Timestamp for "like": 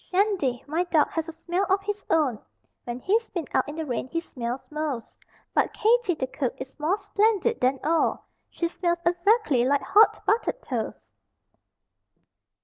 9.63-9.83